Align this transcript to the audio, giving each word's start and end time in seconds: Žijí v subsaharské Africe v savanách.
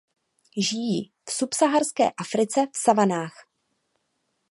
Žijí 0.57 1.13
v 1.29 1.31
subsaharské 1.31 2.11
Africe 2.11 2.67
v 2.75 2.77
savanách. 2.77 3.33